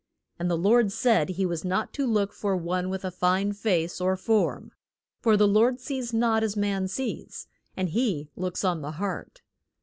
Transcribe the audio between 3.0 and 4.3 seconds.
a fine face or